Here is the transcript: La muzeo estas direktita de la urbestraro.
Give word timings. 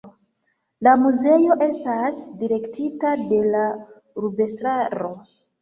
La 0.87 0.93
muzeo 1.01 1.57
estas 1.65 2.23
direktita 2.41 3.13
de 3.35 3.43
la 3.57 3.63
urbestraro. 4.23 5.17